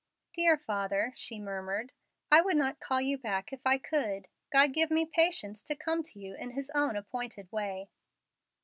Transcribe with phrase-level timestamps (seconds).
[0.33, 1.93] "Dear father," she murmured,
[2.31, 4.29] "I would not call you back if I could.
[4.51, 7.91] God give me patience to come to you in His own appointed way."